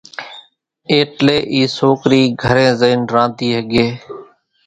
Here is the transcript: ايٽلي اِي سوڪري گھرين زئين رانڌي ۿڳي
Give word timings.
ايٽلي 0.91 1.37
اِي 1.53 1.61
سوڪري 1.77 2.21
گھرين 2.43 2.71
زئين 2.79 3.01
رانڌي 3.13 3.49
ۿڳي 3.57 3.87